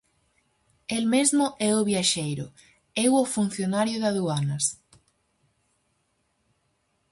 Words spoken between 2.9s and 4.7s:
eu o funcionario de aduanas.